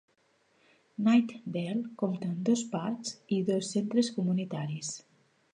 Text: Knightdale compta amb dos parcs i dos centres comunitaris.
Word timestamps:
Knightdale 1.07 1.91
compta 2.03 2.29
amb 2.31 2.41
dos 2.49 2.65
parcs 2.73 3.15
i 3.39 3.43
dos 3.53 3.73
centres 3.77 4.11
comunitaris. 4.19 4.95